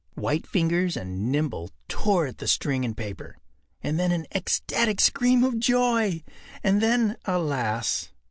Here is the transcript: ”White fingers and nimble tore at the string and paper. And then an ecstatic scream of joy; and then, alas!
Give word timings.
”White 0.15 0.47
fingers 0.47 0.97
and 0.97 1.31
nimble 1.31 1.69
tore 1.87 2.25
at 2.25 2.39
the 2.39 2.47
string 2.47 2.83
and 2.83 2.97
paper. 2.97 3.37
And 3.83 3.99
then 3.99 4.11
an 4.11 4.25
ecstatic 4.33 4.99
scream 4.99 5.43
of 5.43 5.59
joy; 5.59 6.23
and 6.63 6.81
then, 6.81 7.17
alas! 7.25 8.09